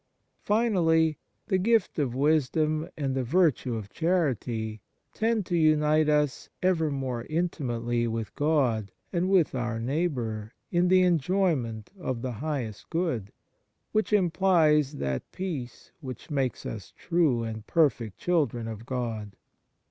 [0.41, 4.81] Finally, the gift of wisdom and the virtue of charity
[5.13, 10.53] tend to unite us ever more in timately with God and with our neigh bour
[10.71, 13.31] in the enjoyment of the highest good,
[13.91, 17.67] 105 THE MARVELS OF DIVINE GRACE which implies that peace which makes us true and
[17.67, 19.35] perfect children of God.